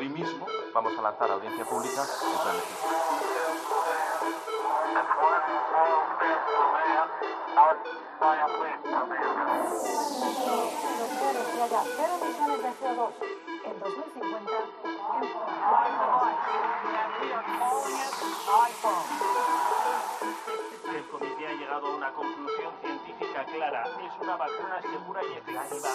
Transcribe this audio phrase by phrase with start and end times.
[0.00, 2.00] Hoy mismo vamos a lanzar a audiencia pública.
[2.00, 2.56] El plan
[20.92, 23.84] El comité ha llegado a una conclusión científica clara.
[23.84, 25.88] Es una vacuna segura y efectiva.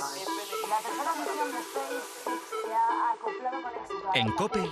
[0.69, 2.05] La tercera misión de SpaceX
[2.65, 4.09] se ha acoplado con éxito.
[4.13, 4.71] En COPE.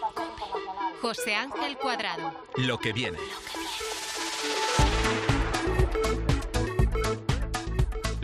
[1.02, 2.32] José Ángel Cuadrado.
[2.56, 3.20] Lo que viene.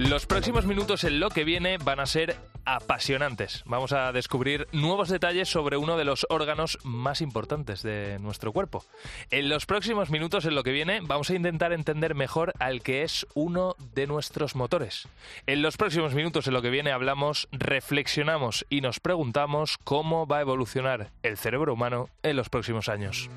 [0.10, 3.62] Los próximos minutos en lo que viene van a ser apasionantes.
[3.68, 8.84] Vamos a descubrir nuevos detalles sobre uno de los órganos más importantes de nuestro cuerpo.
[9.30, 13.04] En los próximos minutos en lo que viene vamos a intentar entender mejor al que
[13.04, 15.08] es uno de nuestros motores.
[15.46, 20.40] En los próximos minutos en lo que viene hablamos, reflexionamos y nos preguntamos cómo va
[20.40, 23.30] a evolucionar el cerebro humano en los próximos años.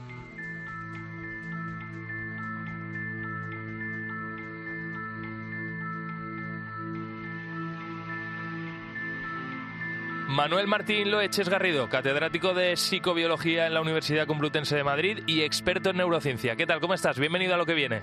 [10.33, 15.91] Manuel Martín Loeches Garrido, catedrático de psicobiología en la Universidad Complutense de Madrid y experto
[15.91, 16.57] en neurociencia.
[16.57, 16.81] ¿Qué tal?
[16.81, 17.19] ¿Cómo estás?
[17.19, 18.01] Bienvenido a lo que viene.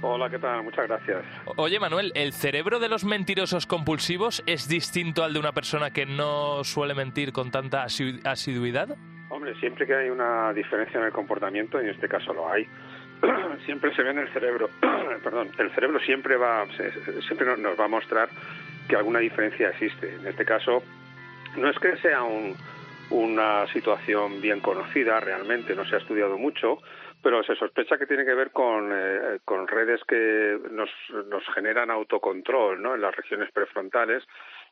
[0.00, 0.62] Hola, ¿qué tal?
[0.62, 1.22] Muchas gracias.
[1.56, 6.06] Oye, Manuel, ¿el cerebro de los mentirosos compulsivos es distinto al de una persona que
[6.06, 8.96] no suele mentir con tanta asi- asiduidad?
[9.28, 12.66] Hombre, siempre que hay una diferencia en el comportamiento, y en este caso lo hay,
[13.66, 14.70] siempre se ve en el cerebro.
[15.22, 16.64] Perdón, el cerebro siempre va,
[17.26, 18.30] siempre nos va a mostrar
[18.88, 20.14] que alguna diferencia existe.
[20.14, 20.82] En este caso,
[21.58, 22.56] no es que sea un-
[23.10, 26.78] una situación bien conocida realmente, no se ha estudiado mucho,
[27.22, 30.90] pero se sospecha que tiene que ver con, eh, con redes que nos,
[31.28, 32.94] nos generan autocontrol ¿no?
[32.94, 34.22] en las regiones prefrontales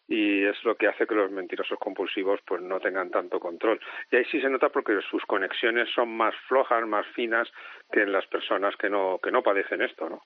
[0.08, 3.80] y es lo que hace que los mentirosos compulsivos pues no tengan tanto control.
[4.10, 7.48] Y ahí sí se nota porque sus conexiones son más flojas, más finas
[7.92, 10.22] que en las personas que no, que no padecen esto, ¿no?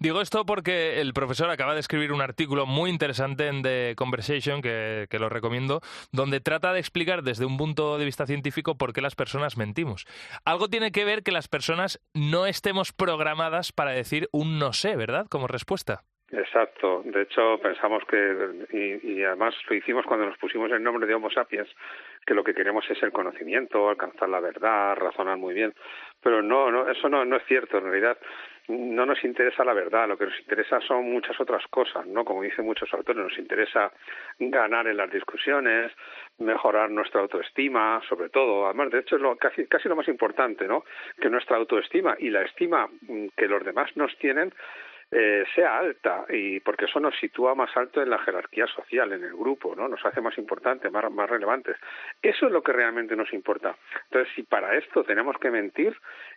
[0.00, 4.62] Digo esto porque el profesor acaba de escribir un artículo muy interesante en The Conversation,
[4.62, 5.80] que, que lo recomiendo,
[6.12, 10.06] donde trata de explicar desde un punto de vista científico por qué las personas mentimos.
[10.44, 14.96] Algo tiene que ver que las personas no estemos programadas para decir un no sé,
[14.96, 15.26] ¿verdad?
[15.28, 16.02] Como respuesta.
[16.36, 17.02] Exacto.
[17.04, 21.30] De hecho, pensamos que, y, además lo hicimos cuando nos pusimos el nombre de Homo
[21.30, 21.68] sapiens,
[22.26, 25.72] que lo que queremos es el conocimiento, alcanzar la verdad, razonar muy bien.
[26.22, 27.78] Pero no, no eso no, no es cierto.
[27.78, 28.18] En realidad,
[28.68, 30.08] no nos interesa la verdad.
[30.08, 32.22] Lo que nos interesa son muchas otras cosas, ¿no?
[32.22, 33.90] Como dicen muchos autores, nos interesa
[34.38, 35.90] ganar en las discusiones,
[36.36, 38.66] mejorar nuestra autoestima, sobre todo.
[38.66, 40.84] Además, de hecho, es lo, casi, casi lo más importante, ¿no?
[41.18, 44.52] Que nuestra autoestima y la estima mm, que los demás nos tienen
[45.10, 49.22] eh, sea alta y porque eso nos sitúa más alto en la jerarquía social, en
[49.22, 49.86] el grupo, ¿no?
[49.86, 51.76] Nos hace más importantes, más, más relevantes.
[52.20, 53.76] Eso es lo que realmente nos importa.
[54.04, 55.96] Entonces, si para esto tenemos que mentir,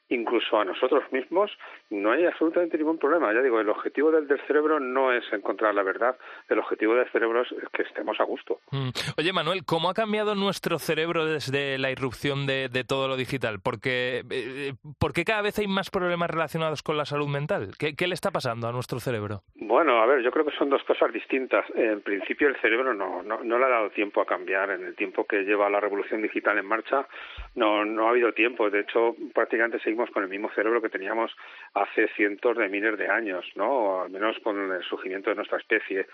[0.09, 1.51] incluso a nosotros mismos,
[1.89, 3.33] no hay absolutamente ningún problema.
[3.33, 6.17] Ya digo, el objetivo del, del cerebro no es encontrar la verdad,
[6.49, 8.59] el objetivo del cerebro es que estemos a gusto.
[8.71, 8.89] Mm.
[9.17, 13.59] Oye, Manuel, ¿cómo ha cambiado nuestro cerebro desde la irrupción de, de todo lo digital?
[13.63, 17.71] Porque, eh, ¿Por qué cada vez hay más problemas relacionados con la salud mental?
[17.77, 19.43] ¿Qué, qué le está pasando a nuestro cerebro?
[19.55, 21.65] Bueno, a ver, yo creo que son dos cosas distintas.
[21.75, 24.71] En principio, el cerebro no, no, no le ha dado tiempo a cambiar.
[24.71, 27.07] En el tiempo que lleva la revolución digital en marcha,
[27.55, 28.69] no, no ha habido tiempo.
[28.69, 31.35] De hecho, prácticamente seguimos con el mismo cerebro que teníamos
[31.73, 33.69] hace cientos de miles de años, ¿no?
[33.69, 36.07] O al menos con el surgimiento de nuestra especie,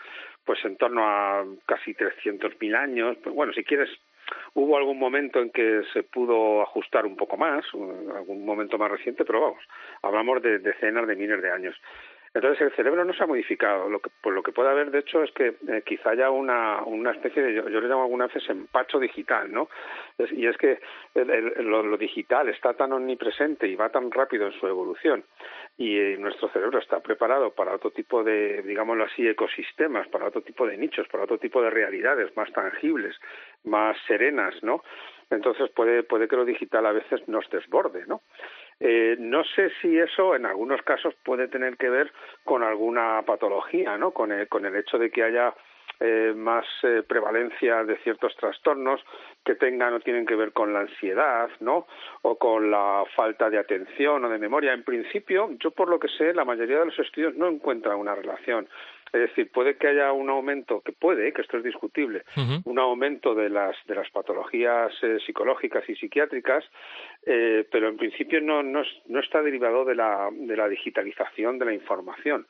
[0.43, 3.17] pues en torno a casi 300.000 años.
[3.23, 3.89] Pues bueno, si quieres,
[4.53, 9.25] hubo algún momento en que se pudo ajustar un poco más, algún momento más reciente,
[9.25, 9.63] pero vamos,
[10.01, 11.75] hablamos de decenas de miles de años.
[12.35, 13.89] Entonces el cerebro no se ha modificado.
[13.89, 16.83] Lo que, pues lo que puede haber, de hecho, es que eh, quizá haya una,
[16.83, 19.69] una especie de, yo, le llamo algunas veces empacho digital, ¿no?
[20.31, 20.79] y es que
[21.13, 25.23] lo, digital está tan omnipresente y va tan rápido en su evolución
[25.77, 30.41] y eh, nuestro cerebro está preparado para otro tipo de, digámoslo así, ecosistemas, para otro
[30.41, 33.15] tipo de nichos, para otro tipo de realidades más tangibles,
[33.63, 34.83] más serenas, ¿no?
[35.29, 38.21] Entonces puede, puede que lo digital a veces nos desborde, ¿no?
[38.79, 42.11] Eh, no sé si eso en algunos casos puede tener que ver
[42.43, 44.11] con alguna patología, ¿no?
[44.11, 45.53] Con el, con el hecho de que haya
[46.01, 48.99] eh, más eh, prevalencia de ciertos trastornos
[49.45, 51.87] que tengan o tienen que ver con la ansiedad, ¿no?
[52.23, 54.73] O con la falta de atención o de memoria.
[54.73, 58.13] En principio, yo por lo que sé, la mayoría de los estudios no encuentran una
[58.13, 58.67] relación.
[59.13, 62.25] Es decir, puede que haya un aumento, que puede, que esto es discutible,
[62.65, 66.65] un aumento de las, de las patologías eh, psicológicas y psiquiátricas,
[67.25, 71.65] eh, pero en principio no, no, no está derivado de la, de la digitalización de
[71.65, 72.47] la información.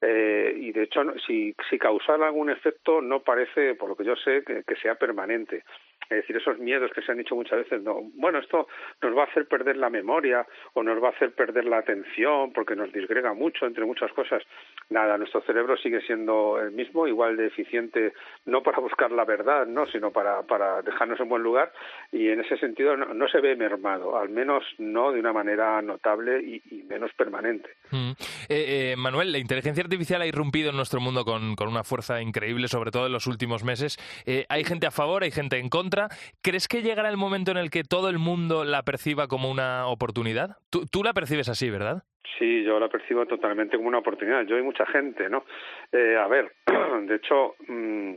[0.00, 4.16] Eh, y de hecho, si, si causara algún efecto, no parece, por lo que yo
[4.16, 5.64] sé, que sea permanente.
[6.10, 8.68] Es decir, esos miedos que se han dicho muchas veces, no, bueno, esto
[9.00, 12.52] nos va a hacer perder la memoria o nos va a hacer perder la atención
[12.52, 14.42] porque nos disgrega mucho, entre muchas cosas.
[14.90, 18.12] Nada, nuestro cerebro sigue siendo el mismo, igual de eficiente,
[18.44, 21.72] no para buscar la verdad, no, sino para, para dejarnos en buen lugar
[22.12, 26.40] y en ese sentido no, se ve mermado, al menos no de una manera notable
[26.40, 27.70] y, menos permanente.
[27.90, 28.10] Mm.
[28.48, 32.20] Eh, eh, Manuel, la inteligencia artificial ha irrumpido en nuestro mundo con, con, una fuerza
[32.20, 33.96] increíble, sobre todo en los últimos meses.
[34.26, 36.08] Eh, hay gente a favor, hay gente en contra
[36.42, 39.86] ¿crees que llegará el momento en el que todo el mundo la perciba como una
[39.86, 40.58] oportunidad?
[40.70, 42.04] Tú, la percibes así, ¿verdad?
[42.38, 44.42] Sí, yo la percibo totalmente como una oportunidad.
[44.46, 45.44] Yo y mucha gente, ¿no?
[45.92, 46.52] Eh, a ver,
[47.06, 48.14] de hecho, mm,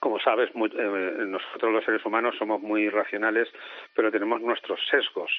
[0.00, 3.48] como sabes, eh, nosotros los seres humanos somos muy racionales,
[3.94, 5.30] pero tenemos nuestros sesgos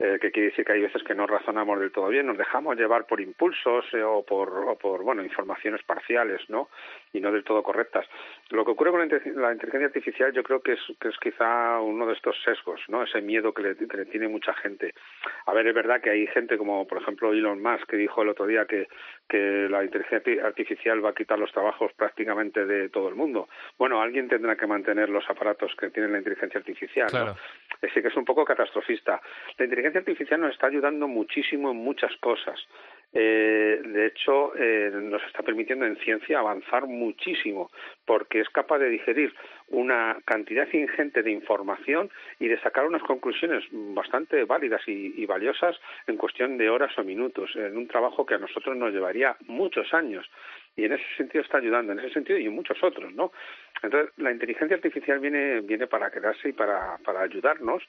[0.00, 2.76] eh, que quiere decir que hay veces que no razonamos del todo bien, nos dejamos
[2.76, 6.68] llevar por impulsos eh, o, por, o por bueno informaciones parciales, ¿no?
[7.12, 8.06] Y no del todo correctas.
[8.50, 12.06] Lo que ocurre con la, inteligencia artificial yo creo que es, que es quizá uno
[12.06, 13.02] de estos sesgos, ¿no?
[13.02, 14.94] Ese miedo que le, tiene mucha gente.
[15.46, 18.28] A ver, es verdad que hay gente como, por ejemplo, Elon Musk, que dijo el
[18.28, 18.88] otro día que,
[19.28, 23.48] que la inteligencia artificial va a quitar los trabajos prácticamente de todo el mundo.
[23.78, 27.36] Bueno, alguien tendrá que mantener los aparatos que tiene la inteligencia artificial, ¿no?
[27.82, 29.20] Así que es un poco catastrofista.
[29.56, 32.58] La inteligencia artificial nos está ayudando muchísimo en muchas cosas.
[33.14, 37.70] Eh, de hecho, eh, nos está permitiendo en ciencia avanzar muchísimo,
[38.04, 39.34] porque es capaz de digerir
[39.68, 45.76] una cantidad ingente de información y de sacar unas conclusiones bastante válidas y, valiosas
[46.06, 49.92] en cuestión de horas o minutos, en un trabajo que a nosotros nos llevaría muchos
[49.94, 50.26] años.
[50.76, 53.32] Y en ese sentido está ayudando, en ese sentido y en muchos otros, ¿no?
[53.82, 57.82] Entonces, la inteligencia artificial viene, viene para quedarse y para, para ayudarnos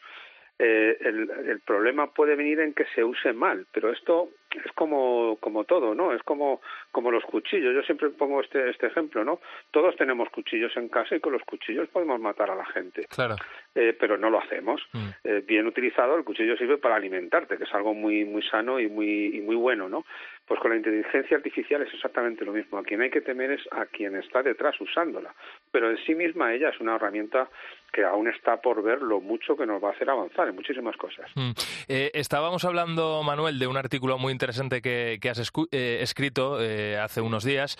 [0.57, 5.37] eh, el, el, problema puede venir en que se use mal, pero esto es como,
[5.39, 6.13] como todo, ¿no?
[6.13, 6.61] Es como,
[6.91, 7.73] como los cuchillos.
[7.73, 9.39] Yo siempre pongo este, este ejemplo, ¿no?
[9.71, 13.05] Todos tenemos cuchillos en casa y con los cuchillos podemos matar a la gente.
[13.09, 13.35] Claro.
[13.75, 14.81] Eh, pero no lo hacemos.
[14.93, 15.09] Mm.
[15.23, 18.87] Eh, bien utilizado, el cuchillo sirve para alimentarte, que es algo muy, muy sano y
[18.87, 20.05] muy, y muy bueno, ¿no?
[20.49, 22.79] Pues con la inteligencia artificial es exactamente lo mismo.
[22.79, 25.31] A quien hay que temer es a quien está detrás usándola.
[25.71, 27.47] Pero en sí misma ella es una herramienta
[27.93, 30.95] que aún está por ver lo mucho que nos va a hacer avanzar en muchísimas
[30.97, 31.29] cosas.
[31.35, 31.51] Mm.
[31.87, 37.21] Eh, estábamos hablando, Manuel, de un artículo muy interesante que, has eh, escrito eh, hace
[37.21, 37.77] unos días.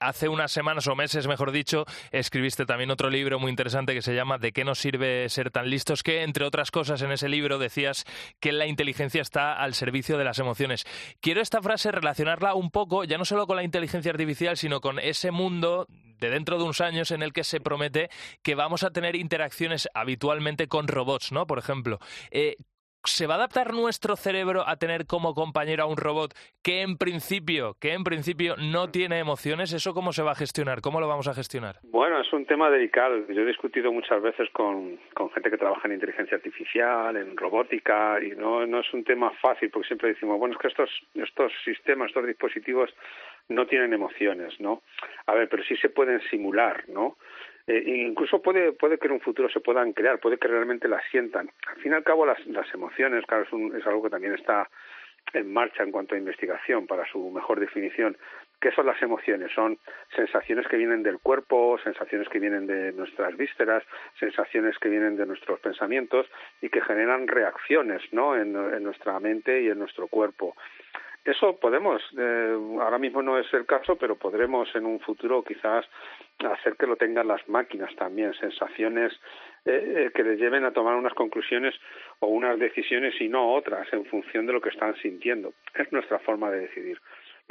[0.00, 4.14] hace unas semanas o meses, mejor dicho, escribiste también otro libro muy interesante que se
[4.14, 6.04] llama ¿De qué nos sirve ser tan listos?
[6.04, 8.04] Que, entre otras cosas, en ese libro decías
[8.40, 10.84] que la inteligencia está al servicio de las emociones.
[11.20, 14.80] Quiero esta frase relacionada relacionarla un poco, ya no solo con la inteligencia artificial, sino
[14.80, 15.86] con ese mundo
[16.20, 18.10] de dentro de unos años en el que se promete
[18.42, 21.46] que vamos a tener interacciones habitualmente con robots, ¿no?
[21.46, 21.98] Por ejemplo.
[22.30, 22.56] Eh,
[23.04, 26.96] ¿Se va a adaptar nuestro cerebro a tener como compañero a un robot que en
[26.96, 29.72] principio, que en principio no tiene emociones?
[29.72, 30.80] ¿Eso cómo se va a gestionar?
[30.80, 31.80] ¿Cómo lo vamos a gestionar?
[31.82, 33.26] Bueno, es un tema delicado.
[33.26, 38.22] Yo he discutido muchas veces con, con gente que trabaja en inteligencia artificial, en robótica,
[38.22, 41.52] y no, no es un tema fácil porque siempre decimos, bueno, es que estos, estos
[41.64, 42.90] sistemas, estos dispositivos
[43.48, 44.82] no tienen emociones, ¿no?
[45.26, 47.16] A ver, pero sí se pueden simular, ¿no?
[47.66, 51.02] Eh, incluso puede, puede que en un futuro se puedan crear, puede que realmente las
[51.10, 51.50] sientan.
[51.66, 54.68] Al fin y al cabo, las, las emociones, claro, es, es algo que también está
[55.32, 58.16] en marcha en cuanto a investigación para su mejor definición.
[58.60, 59.50] ¿Qué son las emociones?
[59.52, 59.78] Son
[60.14, 63.82] sensaciones que vienen del cuerpo, sensaciones que vienen de nuestras vísceras,
[64.20, 66.26] sensaciones que vienen de nuestros pensamientos
[66.60, 68.36] y que generan reacciones ¿no?
[68.36, 70.54] en, en nuestra mente y en nuestro cuerpo.
[71.24, 75.86] Eso podemos, eh, ahora mismo no es el caso, pero podremos en un futuro quizás
[76.40, 79.12] hacer que lo tengan las máquinas también, sensaciones
[79.64, 81.74] eh, eh, que les lleven a tomar unas conclusiones
[82.18, 85.54] o unas decisiones y no otras en función de lo que están sintiendo.
[85.74, 86.98] Es nuestra forma de decidir.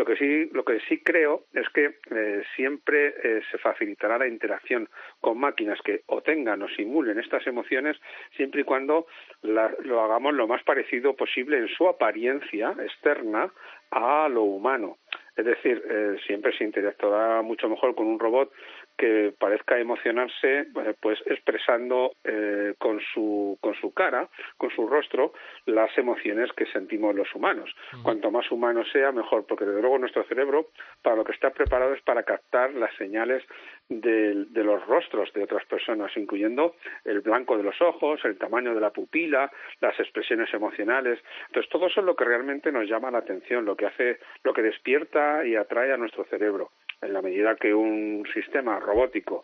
[0.02, 4.26] Lo que sí, lo que sí creo es que eh, siempre eh, se facilitará la
[4.26, 4.90] interacción
[5.20, 7.98] con máquinas que o tengan o simulen estas emociones,
[8.36, 9.06] siempre y cuando
[9.44, 13.54] lo hagamos lo más parecido posible en su apariencia externa
[13.92, 14.98] a lo humano.
[15.38, 18.52] Es decir, eh, siempre se interactuará mucho mejor con un robot
[19.02, 25.34] que parezca emocionarse eh, pues expresando eh, con su con su cara con su rostro
[25.66, 27.76] las emociones que sentimos los humanos.
[28.04, 30.68] Cuanto más humano sea mejor porque desde luego nuestro cerebro
[31.02, 33.44] para lo que está preparado es para captar las señales
[33.90, 38.76] de, de los rostros de otras personas incluyendo el blanco de los ojos el tamaño
[38.76, 41.20] de la pupila las expresiones emocionales.
[41.48, 44.54] Entonces todo eso es lo que realmente nos llama la atención lo que hace lo
[44.54, 46.70] que despierta y atrae a nuestro cerebro
[47.02, 49.44] en la medida que un sistema robótico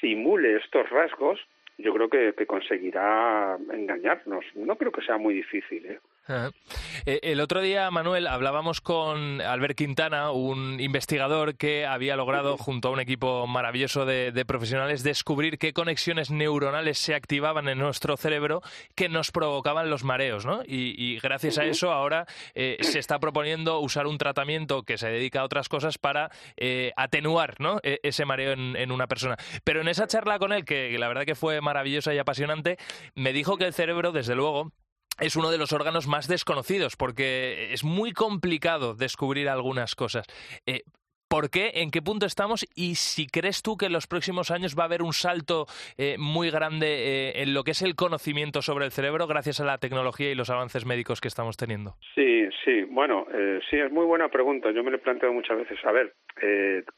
[0.00, 1.40] simule estos rasgos,
[1.78, 4.44] yo creo que, conseguirá engañarnos.
[4.54, 5.84] No creo que sea muy difícil.
[5.86, 6.00] ¿eh?
[6.28, 12.88] Eh, el otro día, Manuel, hablábamos con Albert Quintana, un investigador que había logrado, junto
[12.88, 18.62] a un equipo maravilloso de, profesionales, descubrir qué conexiones neuronales se activaban en nuestro cerebro
[18.94, 20.62] que nos provocaban los mareos, ¿no?
[20.66, 25.40] Y, gracias a eso ahora eh, se está proponiendo usar un tratamiento que se dedica
[25.40, 27.80] a otras cosas para eh, atenuar, ¿no?
[27.82, 29.36] E, ese mareo en, una persona.
[29.64, 32.78] Pero en esa charla con él, que la verdad que fue maravillosa y apasionante,
[33.14, 34.72] me dijo que el cerebro, desde luego,
[35.20, 40.26] es uno de los órganos más desconocidos porque es muy complicado descubrir algunas cosas.
[40.66, 40.82] Eh,
[41.28, 41.72] ¿Por qué?
[41.74, 42.64] ¿En qué punto estamos?
[42.76, 45.66] Y si crees tú que en los próximos años va a haber un salto
[45.98, 49.64] eh, muy grande eh, en lo que es el conocimiento sobre el cerebro gracias a
[49.64, 51.96] la tecnología y los avances médicos que estamos teniendo.
[52.14, 52.84] Sí, sí.
[52.84, 53.26] Bueno,
[53.68, 54.70] sí, es muy buena pregunta.
[54.70, 55.78] Yo me lo he planteado muchas veces.
[55.84, 56.14] A ver,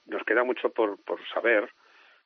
[0.07, 1.71] nos queda mucho por, por saber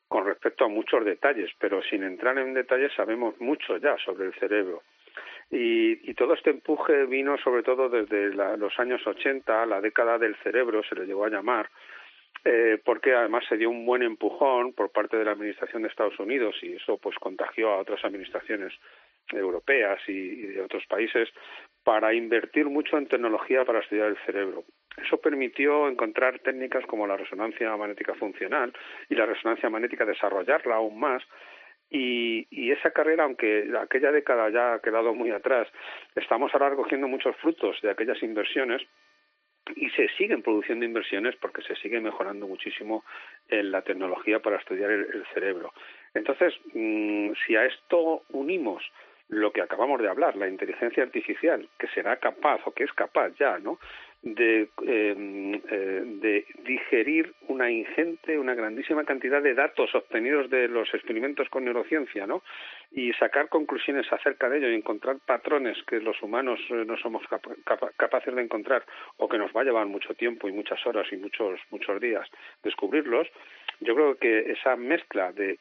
[0.09, 4.35] con respecto a muchos detalles, pero sin entrar en detalles sabemos mucho ya sobre el
[4.35, 4.83] cerebro.
[5.55, 10.83] Y, todo este empuje vino sobre todo desde los años 80, la década del cerebro
[10.83, 11.69] se le llegó a llamar,
[12.45, 16.19] eh, porque además se dio un buen empujón por parte de la Administración de Estados
[16.19, 18.73] Unidos y eso pues contagió a otras administraciones
[19.31, 21.29] europeas y, de otros países
[21.85, 24.65] para invertir mucho en tecnología para estudiar el cerebro.
[24.97, 28.73] Eso permitió encontrar técnicas como la resonancia magnética funcional
[29.11, 31.23] y la resonancia magnética desarrollarla aún más
[31.93, 35.69] y, esa carrera, aunque aquella década ya ha quedado muy atrás,
[36.17, 38.83] estamos ahora recogiendo muchos frutos de aquellas inversiones
[39.77, 43.05] y se siguen produciendo inversiones porque se sigue mejorando muchísimo
[43.49, 45.73] en la tecnología para estudiar el, cerebro.
[46.15, 48.83] Entonces, mm, si a esto unimos
[49.29, 53.31] lo que acabamos de hablar, la inteligencia artificial, que será capaz o que es capaz
[53.39, 53.79] ya, ¿no?
[54.23, 60.95] De, em, eh, de digerir una ingente, una grandísima cantidad de datos obtenidos de los
[60.95, 62.43] experimentos con neurociencia, ¿no?
[62.93, 67.25] Y sacar conclusiones acerca de ello y encontrar patrones que los humanos eh, no somos
[67.97, 68.85] capaces de encontrar
[69.17, 72.29] o que nos va a llevar mucho tiempo y muchas horas y muchos muchos días
[72.63, 73.27] descubrirlos.
[73.81, 75.59] Yo creo que esa mezcla de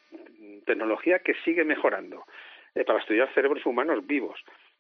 [0.66, 2.26] tecnología que sigue mejorando
[2.76, 4.40] eh, para estudiar cerebros humanos vivos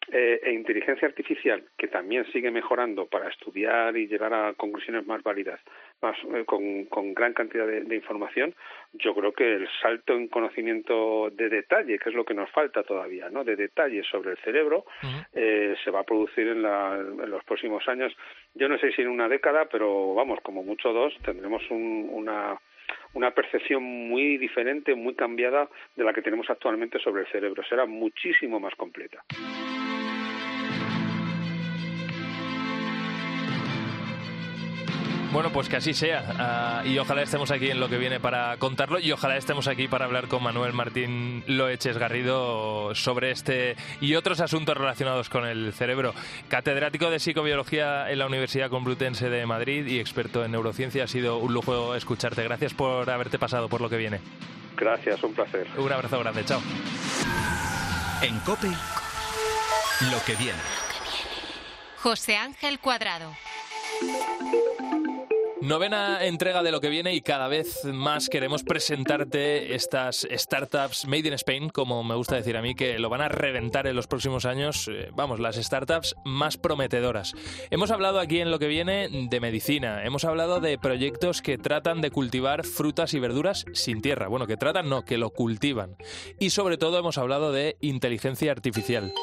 [0.09, 5.21] eh, e inteligencia artificial, que también sigue mejorando para estudiar y llegar a conclusiones más
[5.21, 5.59] válidas,
[6.01, 8.53] más, eh, con, gran cantidad de, información,
[8.93, 12.83] yo creo que el salto en conocimiento de detalle, que es lo que nos falta
[12.83, 13.43] todavía, ¿no?
[13.43, 14.85] de detalle sobre el cerebro,
[15.33, 18.13] eh, se va a producir en, en, los próximos años.
[18.55, 22.59] Yo no sé si en una década, pero vamos, como mucho dos, tendremos una
[23.13, 27.63] una percepción muy diferente, muy cambiada de la que tenemos actualmente sobre el cerebro.
[27.63, 29.23] Será muchísimo más completa.
[35.31, 36.25] Bueno, pues que así sea.
[36.37, 38.99] Ah, y ojalá estemos aquí en lo que viene para contarlo.
[38.99, 44.41] Y ojalá estemos aquí para hablar con Manuel Martín Loeches Garrido sobre este y otros
[44.41, 46.13] asuntos relacionados con el cerebro.
[46.49, 51.05] Catedrático de psicobiología en la Universidad Complutense de Madrid y experto en neurociencia.
[51.05, 52.43] Ha sido un lujo escucharte.
[52.43, 54.19] Gracias por haberte pasado por lo que viene.
[54.75, 55.65] Gracias, un placer.
[55.77, 56.43] Un abrazo grande.
[56.43, 56.61] Chao.
[58.21, 58.67] En COPE,
[60.11, 60.59] lo que viene.
[62.01, 63.31] José Ángel Cuadrado.
[65.61, 71.27] Novena entrega de lo que viene y cada vez más queremos presentarte estas startups made
[71.27, 74.07] in Spain, como me gusta decir a mí, que lo van a reventar en los
[74.07, 77.33] próximos años, eh, vamos, las startups más prometedoras.
[77.69, 82.01] Hemos hablado aquí en lo que viene de medicina, hemos hablado de proyectos que tratan
[82.01, 85.95] de cultivar frutas y verduras sin tierra, bueno, que tratan no, que lo cultivan.
[86.39, 89.13] Y sobre todo hemos hablado de inteligencia artificial.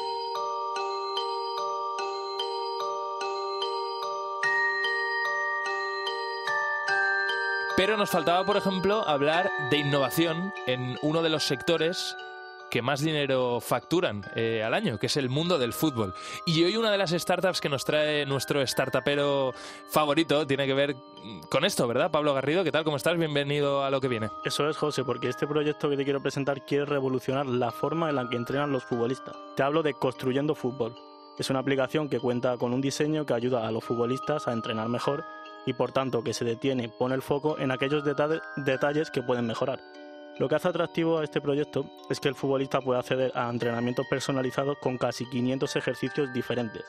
[7.79, 12.17] Pero nos faltaba, por ejemplo, hablar de innovación en uno de los sectores
[12.69, 16.13] que más dinero facturan eh, al año, que es el mundo del fútbol.
[16.45, 19.53] Y hoy una de las startups que nos trae nuestro startupero
[19.87, 20.97] favorito tiene que ver
[21.49, 22.11] con esto, ¿verdad?
[22.11, 22.83] Pablo Garrido, ¿qué tal?
[22.83, 23.17] ¿Cómo estás?
[23.17, 24.27] Bienvenido a lo que viene.
[24.43, 28.17] Eso es, José, porque este proyecto que te quiero presentar quiere revolucionar la forma en
[28.17, 29.37] la que entrenan los futbolistas.
[29.55, 30.97] Te hablo de Construyendo Fútbol.
[31.37, 34.89] Es una aplicación que cuenta con un diseño que ayuda a los futbolistas a entrenar
[34.89, 35.23] mejor
[35.65, 39.79] y por tanto que se detiene, pone el foco en aquellos detalles que pueden mejorar.
[40.39, 44.05] Lo que hace atractivo a este proyecto es que el futbolista puede acceder a entrenamientos
[44.09, 46.85] personalizados con casi 500 ejercicios diferentes.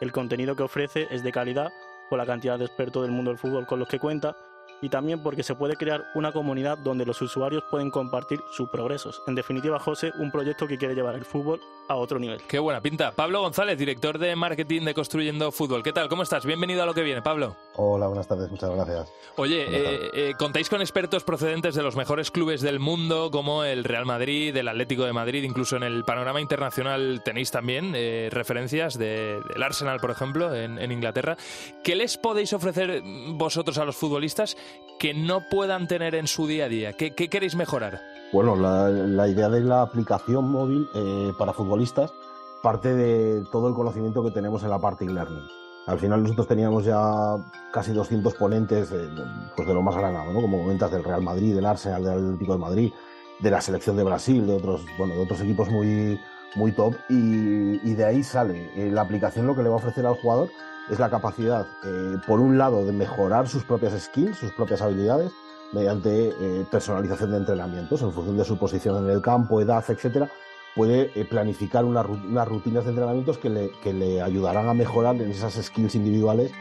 [0.00, 1.70] El contenido que ofrece es de calidad
[2.08, 4.34] por la cantidad de expertos del mundo del fútbol con los que cuenta
[4.80, 9.20] y también porque se puede crear una comunidad donde los usuarios pueden compartir sus progresos.
[9.26, 12.40] En definitiva, José, un proyecto que quiere llevar el fútbol a otro nivel.
[12.48, 13.12] Qué buena pinta.
[13.12, 15.82] Pablo González, director de marketing de Construyendo Fútbol.
[15.82, 16.08] ¿Qué tal?
[16.08, 16.46] ¿Cómo estás?
[16.46, 17.56] Bienvenido a lo que viene, Pablo.
[17.80, 19.12] Hola, buenas tardes, muchas gracias.
[19.36, 23.84] Oye, eh, eh, contáis con expertos procedentes de los mejores clubes del mundo, como el
[23.84, 28.98] Real Madrid, el Atlético de Madrid, incluso en el panorama internacional tenéis también eh, referencias
[28.98, 31.36] del Arsenal, por ejemplo, en, en Inglaterra.
[31.84, 33.00] ¿Qué les podéis ofrecer
[33.34, 34.56] vosotros a los futbolistas
[34.98, 36.94] que no puedan tener en su día a día?
[36.94, 38.00] ¿Qué, qué queréis mejorar?
[38.32, 42.12] Bueno, la, la, idea de la aplicación móvil eh, para futbolistas
[42.60, 45.46] parte de todo el conocimiento que tenemos en la parte e-learning.
[45.88, 47.38] Al final nosotros teníamos ya
[47.72, 49.08] casi 200 ponentes eh,
[49.56, 50.42] pues de lo más granado, ¿no?
[50.42, 52.92] como comentas del Real Madrid, del Arsenal, del Atlético de Madrid,
[53.40, 56.20] de la selección de Brasil, de otros, bueno, de otros equipos muy,
[56.56, 58.70] muy top y, de ahí sale.
[58.76, 60.50] Eh, la aplicación lo que le va a ofrecer al jugador
[60.90, 65.32] es la capacidad, eh, por un lado, de mejorar sus propias skills, sus propias habilidades,
[65.72, 66.32] mediante
[66.70, 70.30] personalización de entrenamientos en función de su posición en el campo, edad, etcétera,
[70.78, 75.16] puede eh, planificar una, unas rutinas de entrenamientos que le, que le, ayudarán a mejorar
[75.16, 76.52] en esas skills individuales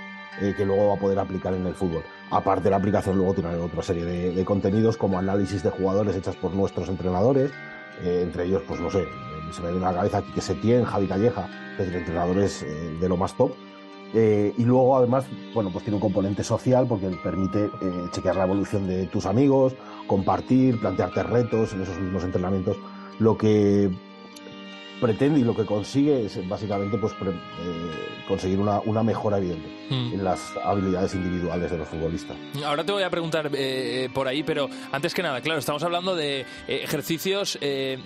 [0.41, 2.03] eh, que luego va a poder aplicar en el fútbol.
[2.31, 6.35] Aparte, la aplicación luego tiene otra serie de, de contenidos como análisis de jugadores hechas
[6.35, 7.51] por nuestros entrenadores,
[8.03, 9.05] entre ellos, pues no sé,
[9.51, 12.63] se me viene a la cabeza Quique Setién, Javi Calleja, es decir, entrenadores
[12.99, 13.53] de lo más top
[14.13, 17.69] eh, y luego, además, bueno, pues tiene un componente social porque permite eh,
[18.11, 19.75] chequear la evolución de tus amigos,
[20.07, 22.77] compartir, plantearte retos en esos mismos entrenamientos.
[23.19, 23.89] Lo que
[24.99, 27.35] pretende y lo que consigue es básicamente pues, eh,
[28.27, 30.13] conseguir una, una, mejora evidente mm.
[30.13, 32.37] en las habilidades individuales de los futbolistas.
[32.65, 36.15] Ahora te voy a preguntar eh, por ahí, pero antes que nada, claro, estamos hablando
[36.15, 37.59] de eh, ejercicios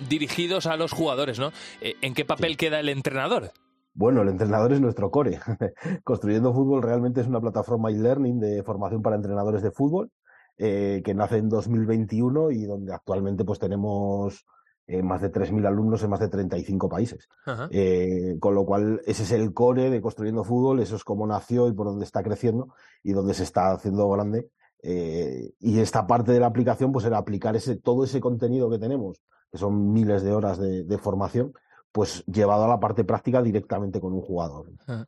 [0.08, 1.52] dirigidos a los jugadores, ¿no?
[1.80, 2.56] ¿En qué papel sí.
[2.56, 3.50] queda el entrenador?
[3.94, 5.38] Bueno, el entrenador es nuestro core.
[6.04, 10.10] Construyendo Fútbol realmente es una plataforma e-learning de formación para entrenadores de fútbol
[10.58, 14.44] eh, que nace en 2021 y donde actualmente pues tenemos
[14.92, 17.26] eh, más de 3.000 alumnos en más de 35 países.
[17.70, 21.66] Eh, con lo cual, ese es el core de Construyendo Fútbol, eso es cómo nació
[21.66, 24.50] y por dónde está creciendo y dónde se está haciendo grande.
[24.82, 28.78] Eh, y esta parte de la aplicación pues era aplicar ese, todo ese contenido que
[28.78, 31.54] tenemos, que son miles de horas de, de formación,
[31.90, 34.72] pues llevado a la parte práctica directamente con un jugador.
[34.88, 35.06] Ah.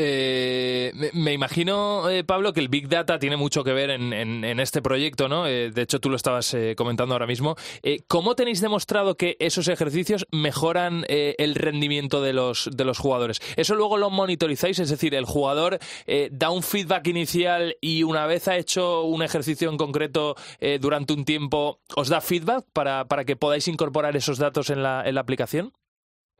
[0.00, 4.80] Eh, me, imagino, eh, Pablo, que el Big Data tiene mucho que ver en, este
[4.80, 5.48] proyecto, ¿no?
[5.48, 7.56] Eh, de hecho, tú lo estabas comentando ahora mismo.
[8.06, 13.40] ¿Cómo tenéis demostrado que esos ejercicios mejoran el rendimiento de los, de los jugadores?
[13.56, 14.78] ¿Eso luego lo monitorizáis?
[14.78, 15.80] Es decir, el jugador
[16.30, 20.36] da un feedback inicial y una vez ha hecho un ejercicio en concreto
[20.80, 25.20] durante un tiempo, ¿os da feedback para, para que podáis incorporar esos datos en la
[25.20, 25.72] aplicación?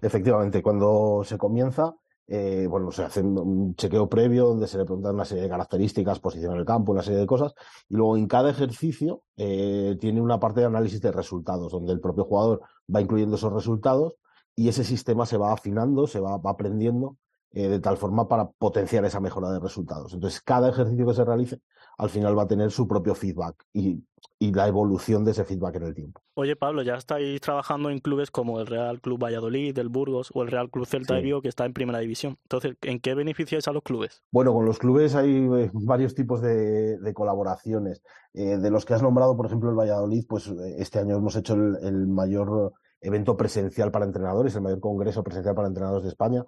[0.01, 1.97] Efectivamente, cuando se comienza,
[2.31, 6.21] eh, bueno, se hace un chequeo previo donde se le preguntan una serie de características,
[6.21, 7.55] posición en el campo, una serie de cosas,
[7.89, 12.01] y luego en cada ejercicio eh, tiene una parte de análisis de resultados, donde el
[12.01, 12.61] propio jugador
[12.95, 14.17] va incluyendo esos resultados
[14.55, 17.17] y ese sistema se va afinando, se va, aprendiendo
[17.53, 20.13] eh, de tal forma para potenciar esa mejora de resultados.
[20.13, 21.61] Entonces, cada ejercicio que se realice,
[21.97, 24.05] al final va a tener su propio feedback y,
[24.39, 26.21] y, la evolución de ese feedback en el tiempo.
[26.35, 30.43] Oye, Pablo, ya estáis trabajando en clubes como el Real Club Valladolid, el Burgos o
[30.43, 31.23] el Real Club Celta de.
[31.23, 32.39] Vigo, que está en primera división.
[32.43, 34.23] Entonces, ¿en qué beneficiáis a los clubes?
[34.31, 38.03] Bueno, con los clubes hay eh, varios tipos de, de colaboraciones.
[38.35, 40.49] Eh, de los que has nombrado, por ejemplo, el Valladolid, pues
[40.79, 45.55] este año hemos hecho el, el mayor evento presencial para entrenadores, el mayor congreso presencial
[45.55, 46.45] para entrenadores de España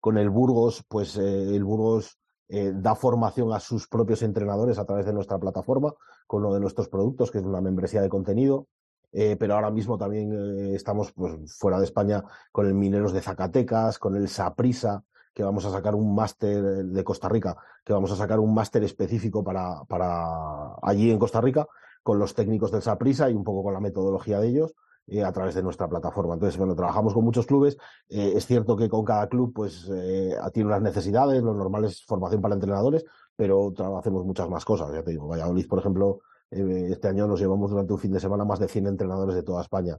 [0.00, 4.84] con el Burgos, pues eh, el Burgos eh, da formación a sus propios entrenadores a
[4.84, 5.94] través de nuestra plataforma,
[6.26, 8.66] con uno de nuestros productos, que es una membresía de contenido.
[9.12, 13.20] Eh, pero ahora mismo también eh, estamos pues, fuera de España con el Mineros de
[13.20, 18.10] Zacatecas, con el Saprisa, que vamos a sacar un máster de Costa Rica, que vamos
[18.10, 21.66] a sacar un máster específico para, para allí en Costa Rica,
[22.02, 24.74] con los técnicos del Saprisa y un poco con la metodología de ellos
[25.06, 26.34] eh, a través de nuestra plataforma.
[26.34, 27.76] Entonces, bueno, trabajamos con muchos clubes.
[28.08, 31.42] Eh, es cierto que con cada club, pues, eh, tiene unas necesidades.
[31.42, 33.04] Lo normal es formación para entrenadores,
[33.36, 34.92] pero hacemos muchas más cosas.
[34.92, 38.44] Ya te digo, Valladolid, por ejemplo, este año nos llevamos durante un fin de semana
[38.44, 39.98] más de 100 entrenadores de toda España.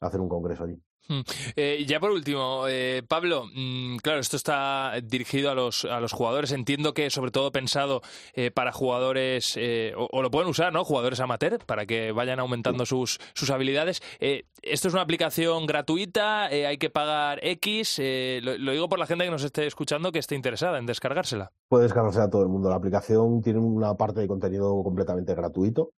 [0.00, 0.76] Hacer un congreso allí.
[1.08, 1.20] Mm.
[1.56, 6.12] Eh, ya por último, eh, Pablo, mm, claro, esto está dirigido a los, a los
[6.12, 6.52] jugadores.
[6.52, 8.00] Entiendo que sobre todo pensado
[8.34, 10.84] eh, para jugadores, eh, o, o lo pueden usar, ¿no?
[10.84, 14.02] Jugadores amateur, para que vayan aumentando sus, sus habilidades.
[14.20, 18.00] Eh, esto es una aplicación gratuita, eh, hay que pagar X.
[18.42, 21.50] lo, lo digo por la gente que nos esté escuchando que esté interesada en descargársela.
[21.68, 22.68] Puede descargarse a todo el mundo.
[22.68, 25.92] La aplicación tiene una parte de contenido completamente gratuito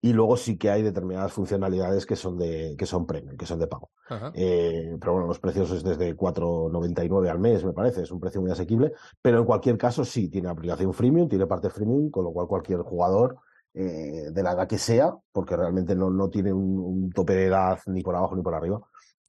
[0.00, 3.58] y luego sí que hay determinadas funcionalidades que son de que son premium, que son
[3.58, 3.90] de pago.
[4.34, 8.40] Eh, pero bueno, los precios es desde 4,99 al mes, me parece, es un precio
[8.40, 12.32] muy asequible, pero en cualquier caso sí, tiene aplicación freemium, tiene parte freemium, con lo
[12.32, 13.38] cual cualquier jugador
[13.74, 17.46] eh, de la edad que sea, porque realmente no, no tiene un, un tope de
[17.46, 18.80] edad ni por abajo ni por arriba,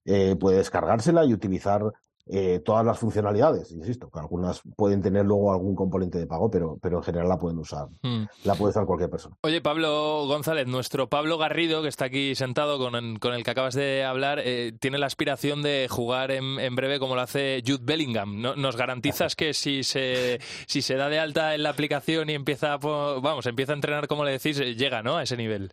[0.05, 1.81] eh, puede descargársela y utilizar
[2.31, 6.77] eh, todas las funcionalidades, insisto, que algunas pueden tener luego algún componente de pago, pero,
[6.81, 8.23] pero en general la pueden usar, Mm.
[8.45, 9.35] la puede usar cualquier persona.
[9.43, 13.51] Oye, Pablo González, nuestro Pablo Garrido, que está aquí sentado con el, con el que
[13.51, 17.63] acabas de hablar, eh, tiene la aspiración de jugar en, en breve como lo hace
[17.65, 18.41] Jude Bellingham.
[18.41, 22.33] ¿No- ¿Nos garantizas que si se, si se da de alta en la aplicación y
[22.33, 25.17] empieza, a vamos, empieza a entrenar como le decís, eh, llega, ¿no?
[25.17, 25.71] A ese nivel.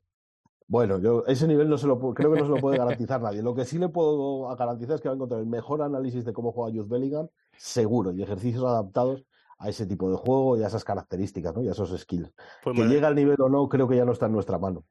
[0.68, 3.40] Bueno, yo ese nivel no se lo creo que no se lo puede garantizar nadie.
[3.40, 6.32] Lo que sí le puedo garantizar es que va a encontrar el mejor análisis de
[6.32, 9.24] cómo juega Jude Bellingham, seguro, y ejercicios adaptados
[9.58, 11.62] a ese tipo de juego y a esas características, ¿no?
[11.62, 12.30] Y a esos skills.
[12.62, 14.84] Pues que llega al nivel o no, creo que ya no está en nuestra mano.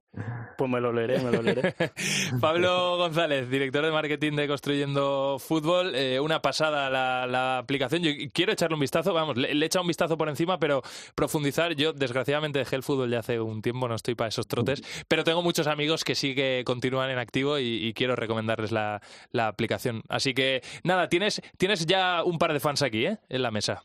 [0.58, 1.76] pues me lo leeré, me lo leeré.
[2.42, 8.02] Pablo González, director de marketing de Construyendo Fútbol, eh, una pasada la, la aplicación.
[8.02, 10.82] Yo quiero echarle un vistazo, vamos, le, le he echado un vistazo por encima, pero
[11.14, 11.76] profundizar.
[11.76, 15.24] Yo, desgraciadamente, dejé el fútbol ya hace un tiempo, no estoy para esos trotes, pero
[15.24, 19.02] tengo muchos amigos que sí que continúan en activo y, y quiero recomendarles la,
[19.32, 20.02] la aplicación.
[20.10, 23.20] Así que, nada, tienes, tienes ya un par de fans aquí, ¿eh?
[23.30, 23.84] En la mesa.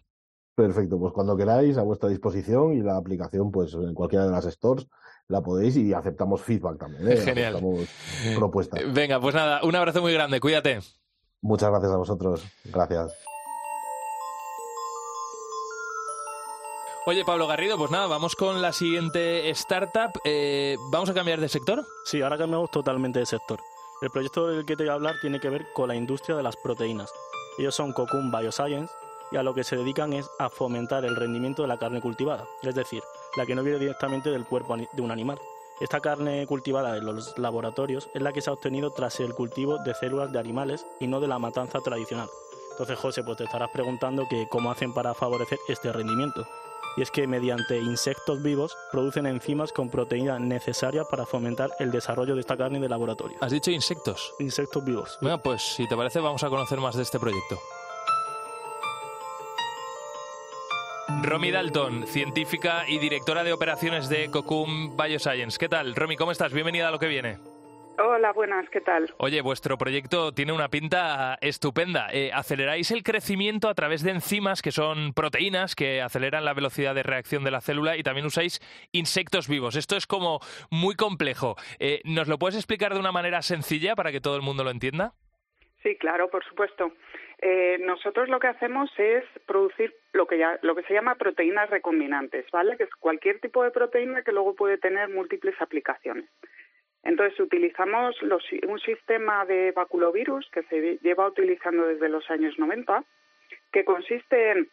[0.55, 4.45] Perfecto, pues cuando queráis, a vuestra disposición y la aplicación, pues en cualquiera de las
[4.45, 4.87] stores
[5.29, 7.17] la podéis y aceptamos feedback también, ¿eh?
[7.17, 7.57] Genial.
[7.57, 7.89] Aceptamos
[8.37, 8.81] propuestas.
[8.93, 10.81] Venga, pues nada, un abrazo muy grande, cuídate.
[11.41, 12.45] Muchas gracias a vosotros.
[12.65, 13.15] Gracias.
[17.07, 20.21] Oye, Pablo Garrido, pues nada, vamos con la siguiente startup.
[20.25, 21.83] Eh, ¿Vamos a cambiar de sector?
[22.05, 23.59] Sí, ahora cambiamos totalmente de sector.
[24.03, 26.43] El proyecto del que te voy a hablar tiene que ver con la industria de
[26.43, 27.11] las proteínas.
[27.59, 28.93] Ellos son Cocoon Bioscience
[29.31, 32.45] y a lo que se dedican es a fomentar el rendimiento de la carne cultivada,
[32.63, 33.03] es decir,
[33.37, 35.39] la que no viene directamente del cuerpo de un animal.
[35.81, 39.79] Esta carne cultivada en los laboratorios es la que se ha obtenido tras el cultivo
[39.79, 42.29] de células de animales y no de la matanza tradicional.
[42.73, 46.47] Entonces, José, pues te estarás preguntando que cómo hacen para favorecer este rendimiento.
[46.97, 52.35] Y es que mediante insectos vivos producen enzimas con proteínas necesarias para fomentar el desarrollo
[52.35, 53.39] de esta carne de laboratorio.
[53.41, 54.35] Has dicho insectos.
[54.39, 55.17] Insectos vivos.
[55.23, 57.59] Bueno, pues si te parece vamos a conocer más de este proyecto.
[61.23, 65.59] Romy Dalton, científica y directora de operaciones de Cocoon Bioscience.
[65.59, 65.95] ¿Qué tal?
[65.95, 66.53] Romy, ¿cómo estás?
[66.53, 67.39] Bienvenida a lo que viene.
[67.99, 69.13] Hola, buenas, ¿qué tal?
[69.19, 72.09] Oye, vuestro proyecto tiene una pinta estupenda.
[72.13, 76.95] Eh, aceleráis el crecimiento a través de enzimas que son proteínas que aceleran la velocidad
[76.95, 78.61] de reacción de la célula y también usáis
[78.93, 79.77] insectos vivos.
[79.77, 81.57] Esto es como muy complejo.
[81.79, 84.71] Eh, ¿Nos lo puedes explicar de una manera sencilla para que todo el mundo lo
[84.71, 85.13] entienda?
[85.83, 86.93] Sí, claro, por supuesto.
[87.43, 91.71] Eh, nosotros lo que hacemos es producir lo que, ya, lo que se llama proteínas
[91.71, 92.77] recombinantes, ¿vale?
[92.77, 96.29] Que es cualquier tipo de proteína que luego puede tener múltiples aplicaciones.
[97.03, 103.05] Entonces, utilizamos los, un sistema de baculovirus que se lleva utilizando desde los años 90,
[103.73, 104.69] que consiste en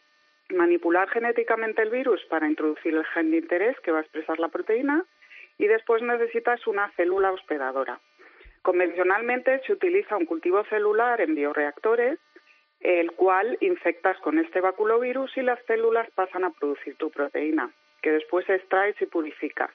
[0.49, 4.49] manipular genéticamente el virus para introducir el gen de interés que va a expresar la
[4.49, 5.05] proteína
[5.57, 7.99] y después necesitas una célula hospedadora.
[8.61, 12.19] Convencionalmente se utiliza un cultivo celular en bioreactores,
[12.79, 18.11] el cual infectas con este baculovirus y las células pasan a producir tu proteína, que
[18.11, 19.71] después extraes y purificas.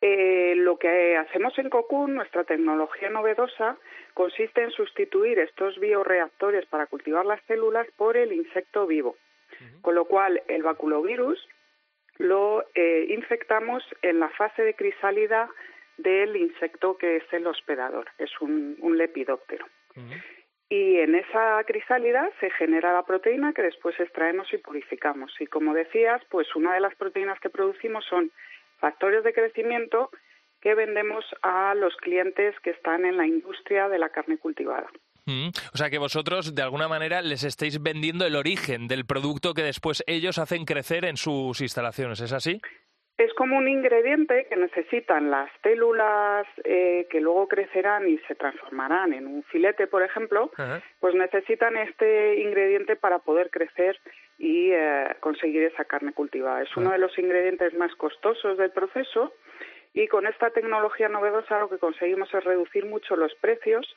[0.00, 3.76] Eh, lo que hacemos en Cocoon, nuestra tecnología novedosa,
[4.14, 9.16] consiste en sustituir estos bioreactores para cultivar las células por el insecto vivo.
[9.82, 11.48] Con lo cual, el baculovirus
[12.18, 15.48] lo eh, infectamos en la fase de crisálida
[15.96, 19.66] del insecto que es el hospedador, es un, un lepidóptero.
[20.70, 25.32] Y en esa crisálida se genera la proteína que después extraemos y purificamos.
[25.40, 28.30] Y como decías, pues una de las proteínas que producimos son
[28.78, 30.10] factores de crecimiento
[30.60, 34.88] que vendemos a los clientes que están en la industria de la carne cultivada.
[35.24, 35.48] Mm.
[35.72, 39.62] O sea que vosotros de alguna manera les estáis vendiendo el origen del producto que
[39.62, 42.60] después ellos hacen crecer en sus instalaciones, ¿es así?
[43.18, 49.12] Es como un ingrediente que necesitan las células eh, que luego crecerán y se transformarán
[49.12, 50.52] en un filete, por ejemplo,
[51.00, 53.98] pues necesitan este ingrediente para poder crecer
[54.38, 56.62] y eh, conseguir esa carne cultivada.
[56.62, 59.34] Es uno de los ingredientes más costosos del proceso
[59.94, 63.96] y con esta tecnología novedosa lo que conseguimos es reducir mucho los precios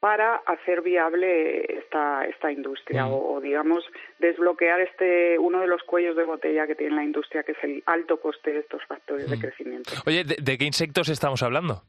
[0.00, 3.84] para hacer viable esta, esta industria o, digamos,
[4.18, 7.82] desbloquear este uno de los cuellos de botella que tiene la industria, que es el
[7.86, 9.90] alto coste de estos factores de crecimiento.
[10.06, 11.82] Oye, ¿de, qué insectos estamos hablando?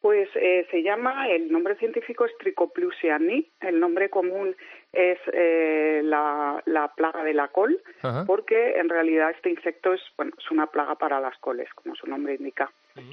[0.00, 4.56] Pues eh, se llama, el nombre científico es Tricoplusiani, el nombre común
[4.92, 7.80] es eh, la, la, plaga de la col,
[8.26, 12.06] porque en realidad este insecto es, bueno, es una plaga para las coles, como su
[12.06, 12.70] nombre indica.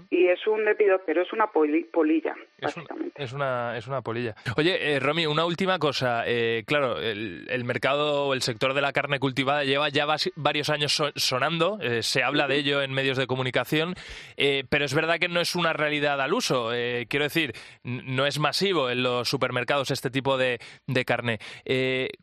[0.10, 3.24] Y es un lepidóptero, es una polilla, básicamente.
[3.24, 4.36] Es una, es una polilla.
[4.58, 6.24] Oye, eh, Romy, una última cosa.
[6.26, 11.02] Eh, claro, el, el, mercado, el sector de la carne cultivada lleva ya varios años
[11.16, 13.96] sonando, eh, se habla de ello en medios de comunicación,
[14.38, 16.74] eh, pero es verdad que no es una realidad al uso.
[16.74, 21.40] Eh, quiero decir, no es masivo en los supermercados este tipo de, de carne.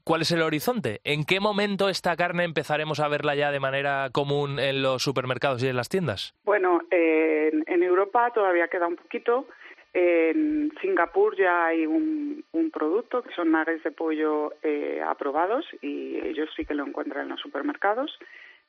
[0.04, 1.00] ¿Cuál es el horizonte?
[1.04, 5.62] ¿En qué momento esta carne empezaremos a verla ya de manera común en los supermercados
[5.62, 6.35] y en las tiendas?
[6.44, 7.16] Bueno, eh
[7.66, 9.46] en, Europa todavía queda un poquito.
[9.92, 16.50] En Singapur ya hay un, producto que son nuggets de pollo eh, aprobados y ellos
[16.54, 18.18] sí que lo encuentran en los supermercados.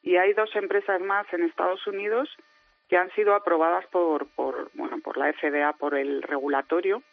[0.01, 2.29] Y hay dos empresas más en Estados Unidos
[2.87, 7.03] que han sido aprobadas por, por, bueno, por la FDA, por el regulatorio,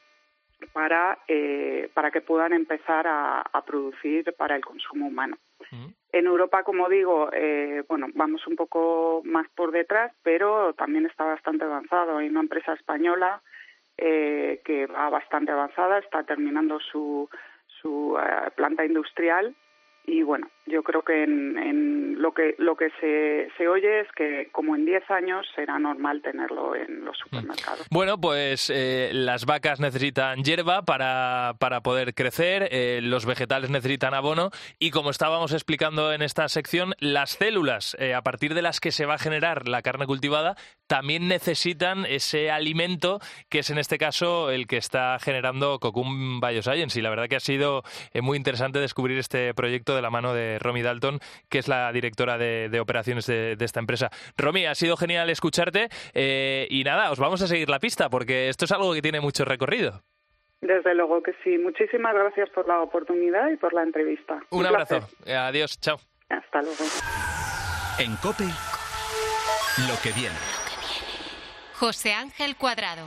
[0.72, 5.38] para, eh, para que puedan empezar a, producir para el consumo humano.
[6.12, 11.24] En Europa, como digo, eh, bueno, vamos un poco más por detrás, pero también está
[11.24, 12.18] bastante avanzado.
[12.18, 13.42] Hay una empresa española
[13.96, 17.28] eh, que va bastante avanzada, está terminando su,
[17.66, 19.54] su eh, planta industrial
[20.04, 24.48] y bueno, yo creo que en, lo que lo que se, se, oye es que
[24.50, 27.86] como en 10 años será normal tenerlo en los supermercados.
[27.90, 34.14] Bueno, pues eh, las vacas necesitan hierba para, para poder crecer, eh, los vegetales necesitan
[34.14, 38.80] abono y como estábamos explicando en esta sección, las células eh, a partir de las
[38.80, 43.78] que se va a generar la carne cultivada también necesitan ese alimento que es en
[43.78, 47.82] este caso el que está generando Cocum Bioscience y la verdad que ha sido
[48.22, 52.38] muy interesante descubrir este proyecto de la mano de Romy Dalton, que es la directora
[52.38, 54.10] de, operaciones de, esta empresa.
[54.36, 58.48] Romy, ha sido genial escucharte eh, y nada, os vamos a seguir la pista porque
[58.48, 60.02] esto es algo que tiene mucho recorrido.
[60.60, 61.58] Desde luego que sí.
[61.58, 64.40] Muchísimas gracias por la oportunidad y por la entrevista.
[64.50, 65.06] Un, abrazo.
[65.26, 65.78] Adiós.
[65.78, 65.98] Chao.
[66.30, 66.84] Hasta luego.
[67.98, 68.44] En COPE,
[69.88, 70.36] lo que viene.
[71.74, 73.06] José Ángel Cuadrado.